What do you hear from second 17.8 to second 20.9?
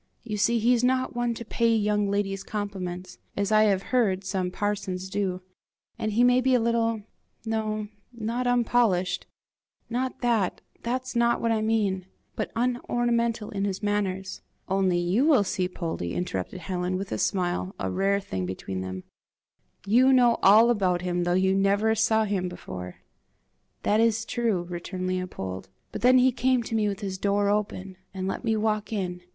rare thing between them, "you know all